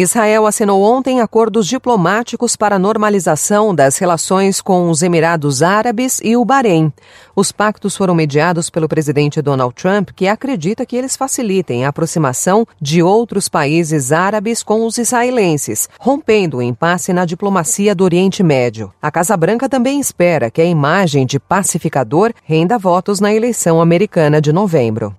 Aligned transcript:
Israel 0.00 0.46
assinou 0.46 0.80
ontem 0.84 1.20
acordos 1.20 1.66
diplomáticos 1.66 2.54
para 2.54 2.76
a 2.76 2.78
normalização 2.78 3.74
das 3.74 3.98
relações 3.98 4.60
com 4.60 4.90
os 4.90 5.02
Emirados 5.02 5.60
Árabes 5.60 6.20
e 6.22 6.36
o 6.36 6.44
Bahrein. 6.44 6.92
Os 7.34 7.50
pactos 7.50 7.96
foram 7.96 8.14
mediados 8.14 8.70
pelo 8.70 8.88
presidente 8.88 9.42
Donald 9.42 9.74
Trump, 9.74 10.10
que 10.14 10.28
acredita 10.28 10.86
que 10.86 10.96
eles 10.96 11.16
facilitem 11.16 11.84
a 11.84 11.88
aproximação 11.88 12.64
de 12.80 13.02
outros 13.02 13.48
países 13.48 14.12
árabes 14.12 14.62
com 14.62 14.86
os 14.86 14.98
israelenses, 14.98 15.88
rompendo 15.98 16.58
o 16.58 16.62
impasse 16.62 17.12
na 17.12 17.24
diplomacia 17.24 17.92
do 17.92 18.04
Oriente 18.04 18.40
Médio. 18.40 18.92
A 19.02 19.10
Casa 19.10 19.36
Branca 19.36 19.68
também 19.68 19.98
espera 19.98 20.48
que 20.48 20.60
a 20.60 20.64
imagem 20.64 21.26
de 21.26 21.40
pacificador 21.40 22.32
renda 22.44 22.78
votos 22.78 23.18
na 23.18 23.34
eleição 23.34 23.80
americana 23.80 24.40
de 24.40 24.52
novembro. 24.52 25.12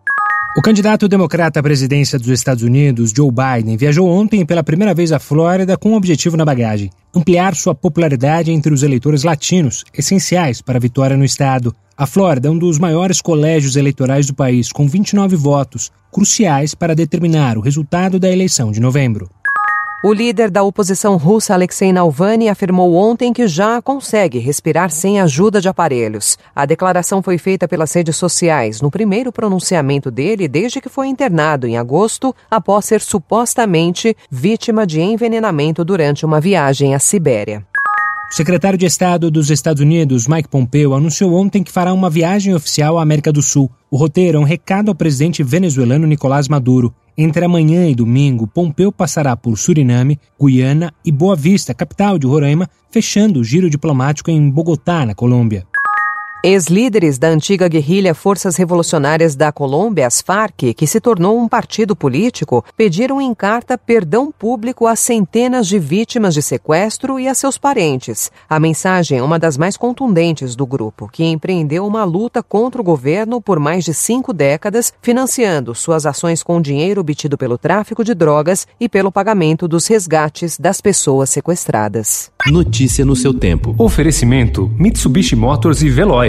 O 0.57 0.61
candidato 0.63 1.07
democrata 1.07 1.59
à 1.59 1.63
presidência 1.63 2.17
dos 2.17 2.27
Estados 2.27 2.63
Unidos, 2.63 3.13
Joe 3.15 3.29
Biden, 3.31 3.77
viajou 3.77 4.09
ontem 4.09 4.43
pela 4.43 4.63
primeira 4.63 4.95
vez 4.95 5.11
à 5.11 5.19
Flórida 5.19 5.77
com 5.77 5.91
um 5.91 5.95
objetivo 5.95 6.35
na 6.35 6.43
bagagem: 6.43 6.89
ampliar 7.15 7.55
sua 7.55 7.75
popularidade 7.75 8.51
entre 8.51 8.73
os 8.73 8.81
eleitores 8.81 9.23
latinos, 9.23 9.85
essenciais 9.93 10.59
para 10.59 10.77
a 10.77 10.81
vitória 10.81 11.15
no 11.15 11.23
estado. 11.23 11.73
A 11.95 12.07
Flórida 12.07 12.47
é 12.47 12.51
um 12.51 12.57
dos 12.57 12.79
maiores 12.79 13.21
colégios 13.21 13.75
eleitorais 13.75 14.25
do 14.25 14.33
país, 14.33 14.71
com 14.71 14.87
29 14.87 15.35
votos, 15.35 15.91
cruciais 16.11 16.73
para 16.73 16.95
determinar 16.95 17.55
o 17.55 17.61
resultado 17.61 18.19
da 18.19 18.31
eleição 18.31 18.71
de 18.71 18.79
novembro. 18.79 19.29
O 20.01 20.13
líder 20.13 20.49
da 20.49 20.63
oposição 20.63 21.17
russa, 21.17 21.53
Alexei 21.53 21.91
Navalny, 21.91 22.47
afirmou 22.47 22.95
ontem 22.95 23.33
que 23.33 23.45
já 23.49 23.81
consegue 23.81 24.39
respirar 24.39 24.89
sem 24.91 25.19
ajuda 25.19 25.59
de 25.59 25.67
aparelhos. 25.67 26.37
A 26.55 26.65
declaração 26.65 27.21
foi 27.21 27.37
feita 27.37 27.67
pelas 27.67 27.91
redes 27.91 28.15
sociais 28.15 28.79
no 28.79 28.89
primeiro 28.89 29.29
pronunciamento 29.29 30.09
dele 30.09 30.47
desde 30.47 30.79
que 30.79 30.87
foi 30.87 31.07
internado 31.07 31.67
em 31.67 31.77
agosto, 31.77 32.33
após 32.49 32.85
ser 32.85 33.01
supostamente 33.01 34.15
vítima 34.31 34.87
de 34.87 35.01
envenenamento 35.01 35.83
durante 35.83 36.25
uma 36.25 36.39
viagem 36.39 36.95
à 36.95 36.99
Sibéria. 36.99 37.67
O 38.31 38.35
secretário 38.35 38.79
de 38.79 38.85
Estado 38.85 39.29
dos 39.29 39.49
Estados 39.49 39.81
Unidos, 39.81 40.27
Mike 40.27 40.47
Pompeo, 40.47 40.93
anunciou 40.93 41.33
ontem 41.33 41.61
que 41.61 41.73
fará 41.73 41.91
uma 41.91 42.09
viagem 42.09 42.55
oficial 42.55 42.97
à 42.97 43.01
América 43.01 43.33
do 43.33 43.41
Sul. 43.41 43.69
O 43.91 43.97
roteiro 43.97 44.37
é 44.37 44.39
um 44.39 44.45
recado 44.45 44.87
ao 44.87 44.95
presidente 44.95 45.43
venezuelano 45.43 46.07
Nicolás 46.07 46.47
Maduro. 46.47 46.93
Entre 47.21 47.43
amanhã 47.43 47.85
e 47.89 47.93
domingo, 47.93 48.47
Pompeu 48.47 48.93
passará 48.93 49.35
por 49.35 49.57
Suriname, 49.57 50.17
Guiana 50.41 50.93
e 51.03 51.11
Boa 51.11 51.35
Vista, 51.35 51.73
capital 51.73 52.17
de 52.17 52.25
Roraima, 52.25 52.69
fechando 52.89 53.41
o 53.41 53.43
giro 53.43 53.69
diplomático 53.69 54.31
em 54.31 54.49
Bogotá, 54.49 55.05
na 55.05 55.13
Colômbia. 55.13 55.67
Ex-líderes 56.41 57.17
da 57.17 57.27
antiga 57.27 57.67
guerrilha 57.67 58.13
Forças 58.13 58.55
Revolucionárias 58.55 59.35
da 59.35 59.51
Colômbia, 59.51 60.07
as 60.07 60.21
FARC, 60.21 60.73
que 60.73 60.87
se 60.87 61.01
tornou 61.01 61.37
um 61.37 61.49
partido 61.49 61.97
político, 61.97 62.63
pediram 62.77 63.19
em 63.19 63.35
carta 63.35 63.77
perdão 63.77 64.31
público 64.31 64.87
a 64.87 64.95
centenas 64.95 65.67
de 65.67 65.77
vítimas 65.77 66.33
de 66.33 66.41
sequestro 66.41 67.19
e 67.19 67.27
a 67.27 67.33
seus 67.33 67.57
parentes. 67.57 68.31
A 68.49 68.57
mensagem 68.57 69.17
é 69.17 69.21
uma 69.21 69.37
das 69.37 69.57
mais 69.57 69.75
contundentes 69.75 70.55
do 70.55 70.65
grupo, 70.65 71.09
que 71.11 71.25
empreendeu 71.25 71.85
uma 71.85 72.05
luta 72.05 72.41
contra 72.41 72.79
o 72.79 72.85
governo 72.85 73.41
por 73.41 73.59
mais 73.59 73.83
de 73.83 73.93
cinco 73.93 74.31
décadas, 74.31 74.93
financiando 75.01 75.75
suas 75.75 76.05
ações 76.05 76.41
com 76.41 76.61
dinheiro 76.61 77.01
obtido 77.01 77.37
pelo 77.37 77.57
tráfico 77.57 78.01
de 78.01 78.13
drogas 78.13 78.65
e 78.79 78.87
pelo 78.87 79.11
pagamento 79.11 79.67
dos 79.67 79.87
resgates 79.87 80.57
das 80.57 80.79
pessoas 80.79 81.29
sequestradas. 81.31 82.31
Notícia 82.47 83.03
no 83.03 83.13
seu 83.15 83.33
tempo. 83.33 83.75
Oferecimento: 83.77 84.71
Mitsubishi 84.77 85.35
Motors 85.35 85.81
e 85.81 85.89
Veloy. 85.89 86.28